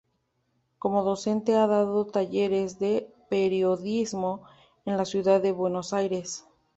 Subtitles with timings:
[0.79, 4.41] Como docente ha dado talleres de periodismo
[4.85, 6.43] en la ciudad de Buenos Aires.